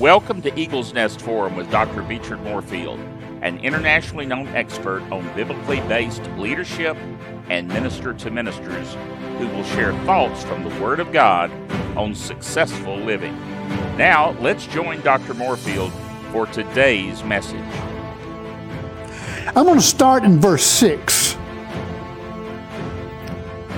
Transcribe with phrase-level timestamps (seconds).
[0.00, 2.00] Welcome to Eagle's Nest Forum with Dr.
[2.00, 2.98] Beechard Moorefield,
[3.42, 6.96] an internationally known expert on biblically based leadership
[7.50, 8.94] and minister to ministers
[9.36, 11.50] who will share thoughts from the Word of God
[11.98, 13.38] on successful living.
[13.98, 15.34] Now, let's join Dr.
[15.34, 15.92] Moorefield
[16.32, 17.60] for today's message.
[19.48, 21.36] I'm going to start in verse 6.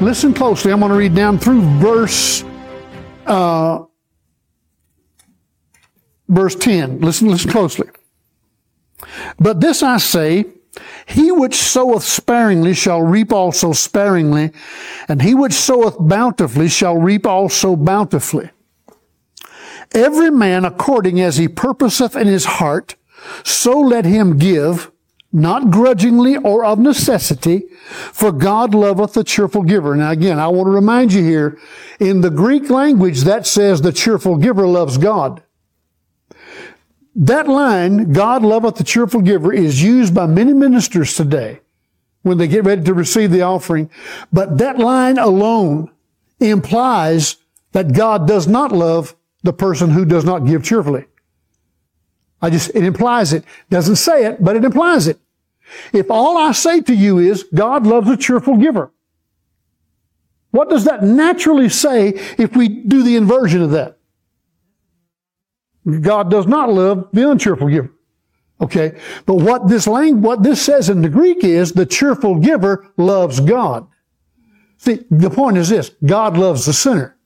[0.01, 0.71] Listen closely.
[0.71, 2.45] I'm going to read down through verse
[3.27, 3.87] uh,
[6.33, 7.01] verse 10.
[7.01, 7.89] Listen, listen closely.
[9.39, 10.47] But this I say,
[11.07, 14.53] he which soweth sparingly shall reap also sparingly,
[15.09, 18.51] and he which soweth bountifully shall reap also bountifully.
[19.95, 22.97] Every man according as he purposeth in his heart,
[23.45, 24.91] so let him give,
[25.33, 27.65] not grudgingly or of necessity,
[28.13, 29.95] for God loveth the cheerful giver.
[29.95, 31.59] Now again, I want to remind you here,
[32.01, 35.43] in the Greek language that says the cheerful giver loves God.
[37.15, 41.61] That line, God loveth the cheerful giver, is used by many ministers today
[42.23, 43.91] when they get ready to receive the offering.
[44.33, 45.91] But that line alone
[46.41, 47.37] implies
[47.73, 51.07] that God does not love the person who does not give cheerfully.
[52.41, 53.45] I just, it implies it.
[53.71, 55.19] Doesn't say it, but it implies it.
[55.93, 58.91] If all I say to you is God loves a cheerful giver,
[60.51, 63.99] what does that naturally say if we do the inversion of that?
[66.01, 67.91] God does not love the uncheerful giver.
[68.61, 68.97] Okay.
[69.27, 73.41] But what this language, what this says in the Greek is the cheerful giver loves
[73.41, 73.89] God.
[74.79, 75.91] See, the point is this.
[76.05, 77.17] God loves the sinner.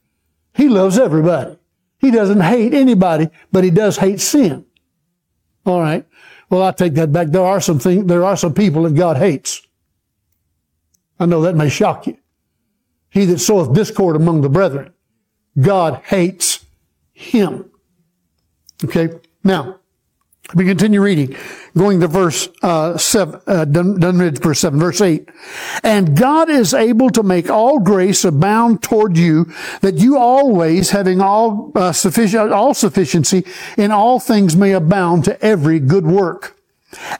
[0.54, 1.58] He loves everybody.
[1.98, 4.64] He doesn't hate anybody, but he does hate sin.
[5.64, 6.06] All right.
[6.48, 7.28] Well, I take that back.
[7.28, 9.66] There are some things, there are some people that God hates.
[11.18, 12.18] I know that may shock you.
[13.08, 14.92] He that soweth discord among the brethren,
[15.58, 16.64] God hates
[17.12, 17.70] him.
[18.84, 19.08] Okay.
[19.42, 19.78] Now,
[20.54, 21.36] we continue reading,
[21.76, 25.28] going to verse uh, seven, uh, done, done read verse seven, verse eight.
[25.82, 31.20] And God is able to make all grace abound toward you, that you always, having
[31.20, 33.44] all uh, sufficient, all sufficiency
[33.76, 36.56] in all things, may abound to every good work.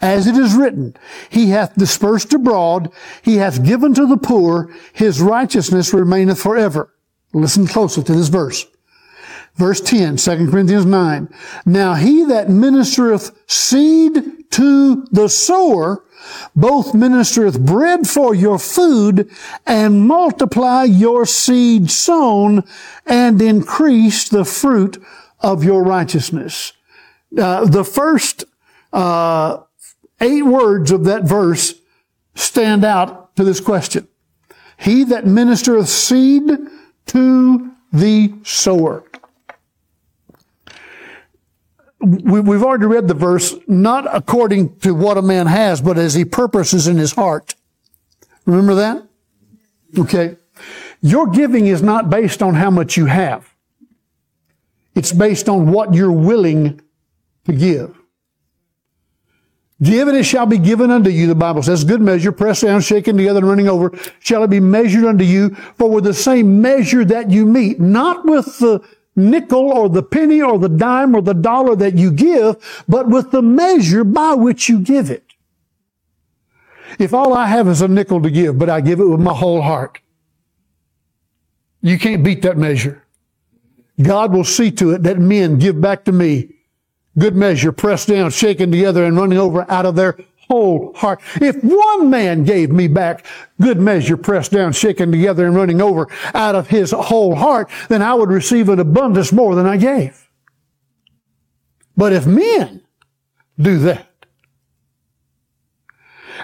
[0.01, 0.97] As it is written,
[1.29, 6.95] He hath dispersed abroad, He hath given to the poor, His righteousness remaineth forever.
[7.33, 8.67] Listen closely to this verse.
[9.57, 11.29] Verse 10, 2 Corinthians 9.
[11.65, 16.05] Now he that ministereth seed to the sower,
[16.55, 19.31] both ministereth bread for your food,
[19.67, 22.65] and multiply your seed sown,
[23.07, 25.03] and increase the fruit
[25.41, 26.75] of your righteousness.
[27.37, 28.45] Uh, the first
[28.93, 29.59] uh,
[30.21, 31.75] eight words of that verse
[32.35, 34.07] stand out to this question.
[34.79, 36.51] He that ministereth seed
[37.07, 39.05] to the sower
[42.01, 46.15] we, have already read the verse, not according to what a man has, but as
[46.15, 47.55] he purposes in his heart.
[48.45, 49.07] Remember that?
[49.99, 50.37] Okay.
[51.01, 53.49] Your giving is not based on how much you have.
[54.95, 56.81] It's based on what you're willing
[57.45, 57.97] to give.
[59.83, 61.85] Give and it shall be given unto you, the Bible says.
[61.85, 65.51] Good measure, pressed down, shaken together, and running over, shall it be measured unto you.
[65.77, 68.81] For with the same measure that you meet, not with the
[69.17, 73.31] nickel or the penny or the dime or the dollar that you give, but with
[73.31, 75.25] the measure by which you give it.
[76.99, 79.35] If all I have is a nickel to give, but I give it with my
[79.35, 80.01] whole heart,
[81.83, 83.03] you can't beat that measure.
[84.01, 86.55] God will see to it that men give back to me
[87.19, 90.19] good measure, pressed down, shaken together, and running over out of their
[90.49, 91.21] whole heart.
[91.41, 93.25] If one man gave me back
[93.61, 98.03] good measure, pressed down, shaken together, and running over out of his whole heart, then
[98.03, 100.29] I would receive an abundance more than I gave.
[101.97, 102.83] But if men
[103.59, 104.07] do that,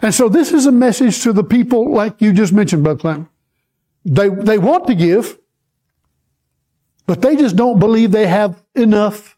[0.00, 3.28] and so this is a message to the people like you just mentioned, Bud Clem.
[4.04, 5.38] They, they want to give,
[7.06, 9.36] but they just don't believe they have enough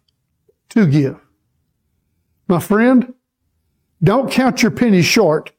[0.70, 1.20] to give.
[2.48, 3.12] My friend,
[4.04, 5.52] don't count your pennies short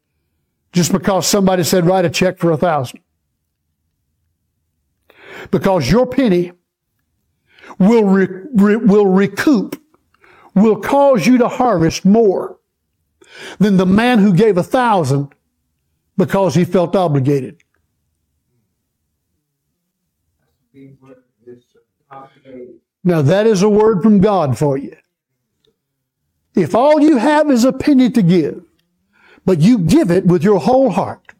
[0.71, 2.99] just because somebody said write a check for a thousand.
[5.51, 6.51] Because your penny
[7.79, 9.81] will, re, re, will recoup,
[10.53, 12.57] will cause you to harvest more
[13.59, 15.33] than the man who gave a thousand
[16.17, 17.61] because he felt obligated.
[23.03, 24.95] Now that is a word from God for you.
[26.55, 28.63] If all you have is a penny to give,
[29.43, 31.33] but you give it with your whole heart,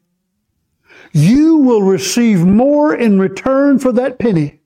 [1.13, 4.59] you will receive more in return for that penny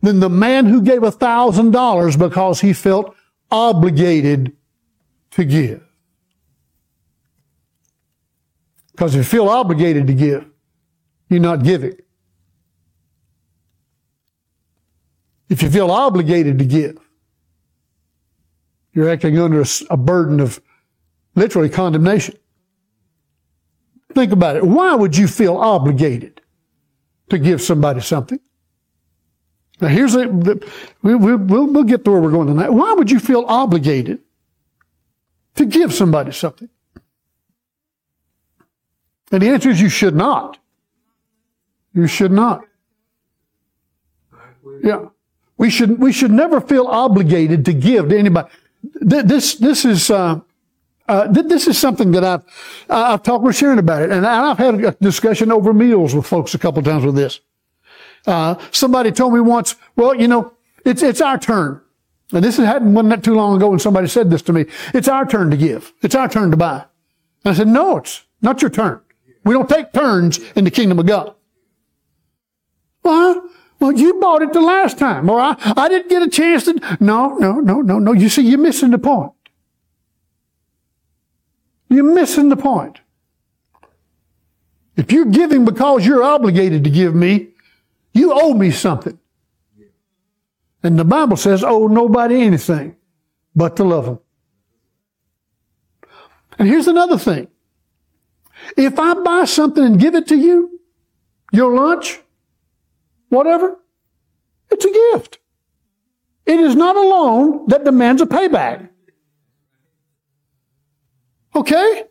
[0.00, 3.14] than the man who gave a thousand dollars because he felt
[3.50, 4.52] obligated
[5.32, 5.82] to give.
[8.92, 10.46] Because if you feel obligated to give,
[11.28, 11.94] you're not giving.
[15.48, 16.98] If you feel obligated to give,
[18.92, 20.60] you're acting under a, burden of
[21.34, 22.36] literally condemnation.
[24.14, 24.64] Think about it.
[24.64, 26.42] Why would you feel obligated
[27.30, 28.40] to give somebody something?
[29.80, 30.70] Now, here's a, the,
[31.02, 32.70] we, we'll, we'll get to where we're going tonight.
[32.70, 34.20] Why would you feel obligated
[35.56, 36.68] to give somebody something?
[39.32, 40.58] And the answer is you should not.
[41.94, 42.64] You should not.
[44.82, 45.06] Yeah.
[45.56, 48.50] We should, we should never feel obligated to give to anybody.
[49.04, 50.40] This, this is, uh,
[51.08, 52.42] uh, this is something that I've,
[52.88, 56.54] I've talked with Sharon about it, and I've had a discussion over meals with folks
[56.54, 57.40] a couple times with this.
[58.26, 60.52] Uh, somebody told me once, well, you know,
[60.84, 61.80] it's, it's our turn.
[62.32, 64.66] And this hadn't, wasn't that too long ago when somebody said this to me.
[64.94, 65.92] It's our turn to give.
[66.02, 66.84] It's our turn to buy.
[67.44, 69.00] And I said, no, it's not your turn.
[69.44, 71.34] We don't take turns in the kingdom of God.
[73.02, 73.50] Well,
[73.82, 76.96] well, you bought it the last time, or I, I didn't get a chance to.
[77.00, 78.12] No, no, no, no, no.
[78.12, 79.32] You see, you're missing the point.
[81.88, 83.00] You're missing the point.
[84.96, 87.48] If you're giving because you're obligated to give me,
[88.12, 89.18] you owe me something.
[90.84, 92.94] And the Bible says, owe nobody anything
[93.56, 94.20] but to love them.
[96.56, 97.48] And here's another thing.
[98.76, 100.80] If I buy something and give it to you,
[101.52, 102.20] your lunch,
[103.32, 103.78] whatever,
[104.70, 105.38] it's a gift.
[106.44, 108.88] It is not a loan that demands a payback.
[111.54, 112.04] Okay?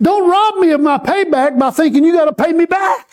[0.00, 3.08] Don't rob me of my payback by thinking you got to pay me back.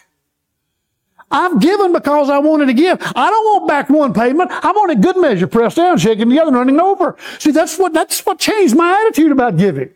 [1.32, 3.00] I've given because I wanted to give.
[3.02, 4.52] I don't want back one payment.
[4.52, 7.18] I want a good measure pressed down, shaking together, and running over.
[7.38, 9.92] See, that's what, that's what changed my attitude about giving.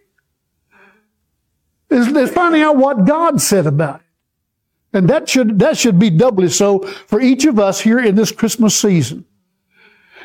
[1.90, 4.03] Is, is finding out what God said about it.
[4.94, 8.32] And that should, that should be doubly so for each of us here in this
[8.32, 9.26] Christmas season.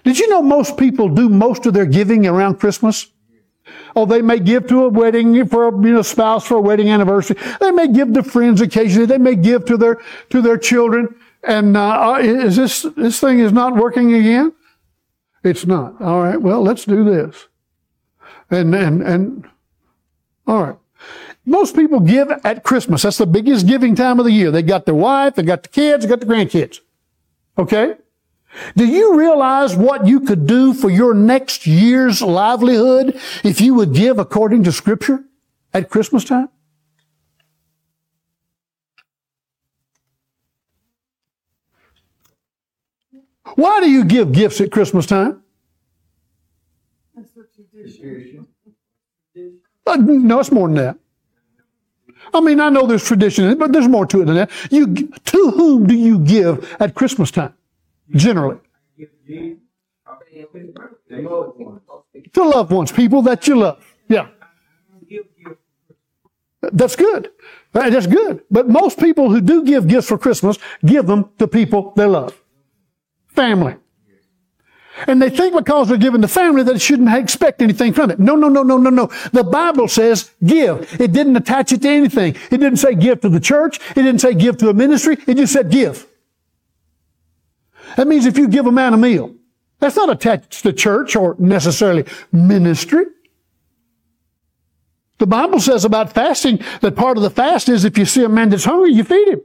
[0.04, 3.10] Did you know most people do most of their giving around Christmas?
[3.96, 6.88] Oh, they may give to a wedding for a you know, spouse for a wedding
[6.88, 7.36] anniversary.
[7.60, 9.06] They may give to friends occasionally.
[9.06, 10.00] They may give to their
[10.30, 11.14] to their children.
[11.42, 14.52] And uh, uh, is this this thing is not working again?
[15.44, 16.00] It's not.
[16.00, 16.40] All right.
[16.40, 17.48] Well, let's do this.
[18.50, 19.48] And and and
[20.46, 20.76] all right.
[21.48, 23.02] Most people give at Christmas.
[23.02, 24.50] That's the biggest giving time of the year.
[24.50, 26.80] They got their wife, they got the kids, they got the grandkids.
[27.56, 27.94] Okay?
[28.76, 33.94] Do you realize what you could do for your next year's livelihood if you would
[33.94, 35.24] give according to Scripture
[35.72, 36.50] at Christmas time?
[43.54, 45.42] Why do you give gifts at Christmas time?
[49.86, 50.98] Uh, no, it's more than that.
[52.32, 54.50] I mean, I know there's tradition in it, but there's more to it than that.
[54.70, 57.54] You, to whom do you give at Christmas time?
[58.10, 58.58] Generally.
[62.32, 63.84] To loved ones, people that you love.
[64.08, 64.28] Yeah.
[66.60, 67.30] That's good.
[67.72, 68.42] That's good.
[68.50, 72.40] But most people who do give gifts for Christmas give them to people they love.
[73.28, 73.76] Family.
[75.06, 78.18] And they think because they're giving the family that it shouldn't expect anything from it.
[78.18, 79.06] No, no, no, no, no, no.
[79.32, 81.00] The Bible says give.
[81.00, 82.34] It didn't attach it to anything.
[82.50, 83.78] It didn't say give to the church.
[83.90, 85.16] It didn't say give to a ministry.
[85.26, 86.06] It just said give.
[87.96, 89.34] That means if you give a man a meal,
[89.78, 93.06] that's not attached to church or necessarily ministry.
[95.18, 98.28] The Bible says about fasting that part of the fast is if you see a
[98.28, 99.40] man that's hungry, you feed him.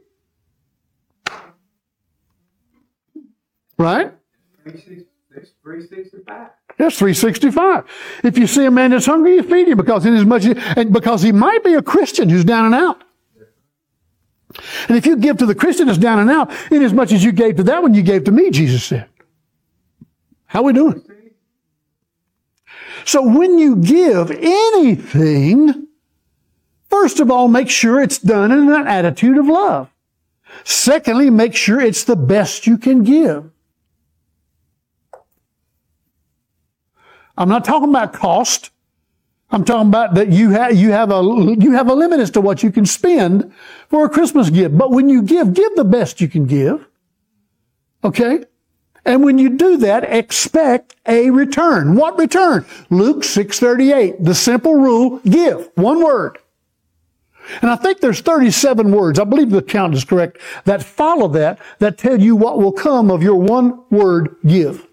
[3.78, 4.14] Right?
[5.64, 6.50] 365.
[6.78, 7.86] That's 365.
[8.24, 10.92] If you see a man that's hungry, you feed him because in as much and
[10.94, 13.04] because he might be a Christian who's down and out.
[14.88, 17.24] And if you give to the Christian that's down and out, in as much as
[17.24, 19.08] you gave to that one, you gave to me, Jesus said.
[20.46, 21.04] How we doing?
[23.06, 25.88] So when you give anything,
[26.90, 29.90] first of all, make sure it's done in an attitude of love.
[30.64, 33.50] Secondly, make sure it's the best you can give.
[37.38, 38.72] I'm not talking about cost.
[39.50, 41.22] I'm talking about that you have, you have a,
[41.60, 43.54] you have a limit as to what you can spend
[43.88, 44.78] for a Christmas gift.
[44.78, 46.88] But when you give, give the best you can give.
[48.04, 48.44] Okay?
[49.06, 51.96] And when you do that, expect a return.
[51.96, 52.66] What return?
[52.90, 54.24] Luke 638.
[54.24, 55.70] The simple rule, give.
[55.76, 56.40] One word.
[57.62, 61.60] And I think there's 37 words, I believe the count is correct, that follow that,
[61.80, 64.88] that tell you what will come of your one word give.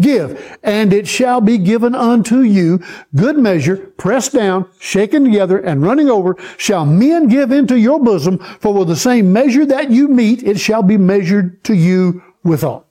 [0.00, 2.82] Give, and it shall be given unto you.
[3.14, 8.38] Good measure, pressed down, shaken together, and running over, shall men give into your bosom.
[8.38, 12.86] For with the same measure that you meet, it shall be measured to you withal.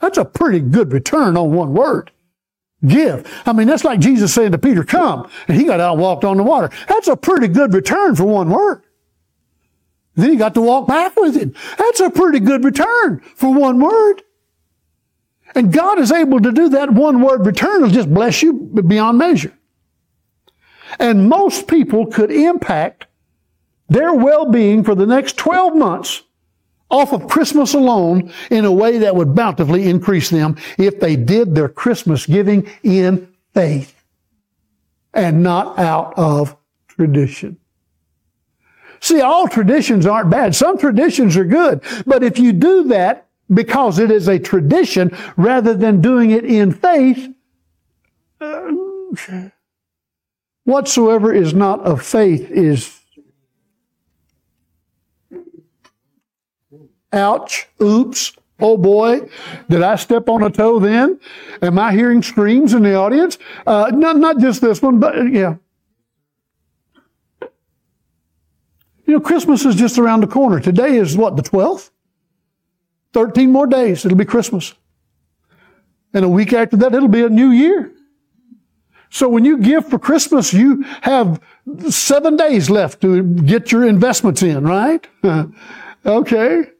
[0.00, 2.10] That's a pretty good return on one word.
[2.86, 3.26] Give.
[3.46, 5.30] I mean, that's like Jesus saying to Peter, come.
[5.48, 6.70] And he got out and walked on the water.
[6.88, 8.82] That's a pretty good return for one word.
[10.14, 11.54] Then he got to walk back with him.
[11.78, 14.22] That's a pretty good return for one word.
[15.56, 19.16] And God is able to do that one word return will just bless you beyond
[19.16, 19.56] measure.
[20.98, 23.06] And most people could impact
[23.88, 26.22] their well-being for the next 12 months
[26.90, 31.54] off of Christmas alone in a way that would bountifully increase them if they did
[31.54, 34.04] their Christmas giving in faith
[35.14, 36.54] and not out of
[36.86, 37.56] tradition.
[39.00, 40.54] See, all traditions aren't bad.
[40.54, 41.82] Some traditions are good.
[42.06, 46.72] But if you do that because it is a tradition rather than doing it in
[46.72, 47.28] faith,
[50.64, 52.96] whatsoever is not of faith is
[57.12, 57.66] Ouch.
[57.82, 58.32] Oops.
[58.58, 59.28] Oh boy,
[59.68, 61.20] did I step on a toe then?
[61.60, 63.36] Am I hearing screams in the audience?
[63.66, 65.56] Uh, not, not just this one, but yeah.
[69.04, 70.58] You know, Christmas is just around the corner.
[70.58, 71.90] Today is what, the 12th?
[73.16, 74.74] 13 more days, it'll be Christmas.
[76.12, 77.90] And a week after that, it'll be a new year.
[79.08, 81.40] So when you give for Christmas, you have
[81.88, 85.06] seven days left to get your investments in, right?
[86.06, 86.70] okay.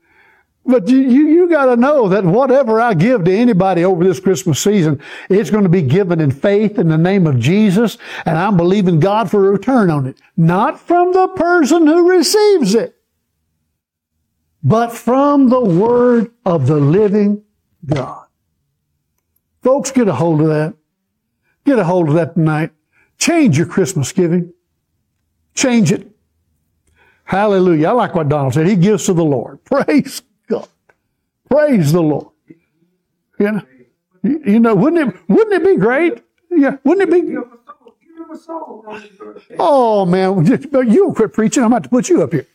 [0.66, 4.20] But you, you, you got to know that whatever I give to anybody over this
[4.20, 5.00] Christmas season,
[5.30, 9.30] it's to be given in faith in the name of Jesus, and I'm believing God
[9.30, 10.20] for a return on it.
[10.36, 12.95] Not from the person who receives it,
[14.66, 17.44] but from the Word of the living
[17.85, 18.26] God.
[19.62, 20.75] Folks, get a hold of that.
[21.64, 22.73] Get a hold of that tonight.
[23.16, 24.52] Change your Christmas giving.
[25.54, 26.11] Change it.
[27.23, 27.88] Hallelujah.
[27.88, 28.66] I like what Donald said.
[28.66, 29.64] He gives to the Lord.
[29.64, 30.68] Praise God.
[31.49, 32.32] Praise the Lord.
[33.38, 33.62] You know,
[34.25, 36.25] you know, wouldn't it wouldn't it be great?
[36.50, 37.37] Yeah, wouldn't it be?
[39.61, 40.44] Oh man,
[40.90, 41.62] you quit preaching.
[41.62, 42.46] I'm about to put you up here.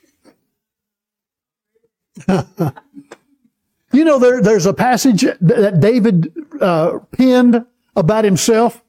[2.28, 7.66] you know, there, there's a passage that David uh, penned
[7.96, 8.84] about himself,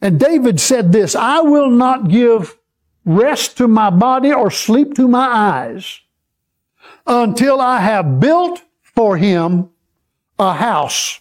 [0.00, 2.58] and David said this: "I will not give
[3.04, 6.00] rest to my body or sleep to my eyes."
[7.06, 9.70] until I have built for him
[10.38, 11.20] a house.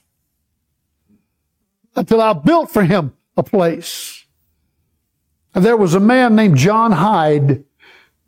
[1.96, 4.26] Until I built for him a place.
[5.54, 7.64] And there was a man named John Hyde.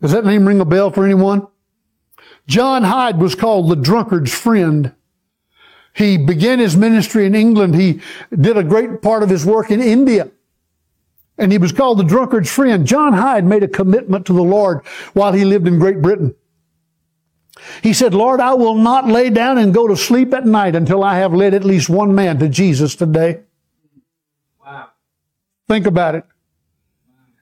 [0.01, 1.47] Does that name ring a bell for anyone?
[2.47, 4.93] John Hyde was called the drunkard's friend.
[5.93, 7.75] He began his ministry in England.
[7.75, 10.31] He did a great part of his work in India.
[11.37, 12.85] And he was called the drunkard's friend.
[12.85, 16.35] John Hyde made a commitment to the Lord while he lived in Great Britain.
[17.81, 21.03] He said, Lord, I will not lay down and go to sleep at night until
[21.03, 23.41] I have led at least one man to Jesus today.
[24.63, 24.89] Wow.
[25.67, 26.25] Think about it.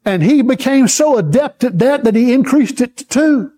[0.05, 3.51] And he became so adept at that that he increased it to two.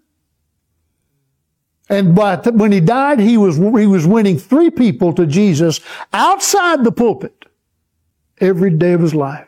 [1.90, 5.80] And but when he died, he was, he was winning three people to Jesus
[6.13, 7.46] outside the pulpit
[8.40, 9.48] every day of his life.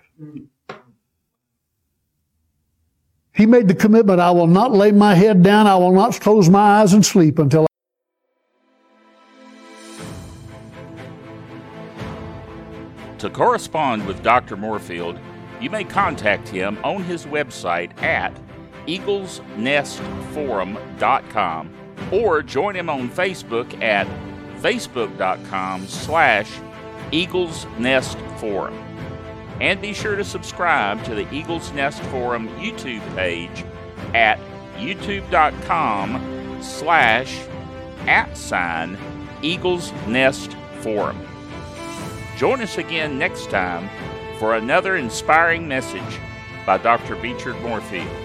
[3.34, 6.50] He made the commitment, I will not lay my head down, I will not close
[6.50, 7.68] my eyes and sleep until
[13.20, 14.56] To correspond with Dr.
[14.56, 15.20] Moorefield,
[15.60, 18.32] you may contact him on his website at
[18.88, 24.08] eaglesnestforum.com or join him on Facebook at
[24.62, 26.52] facebook.com slash
[27.12, 28.74] Eagles Nest Forum.
[29.62, 33.64] And be sure to subscribe to the Eagles Nest Forum YouTube page
[34.14, 34.40] at
[34.78, 37.40] youtube.com slash
[38.08, 38.98] at sign
[39.42, 41.18] Eagles Nest Forum.
[42.38, 43.90] Join us again next time
[44.40, 46.20] for another inspiring message
[46.66, 47.16] by Dr.
[47.16, 48.25] Beechard Moorefield.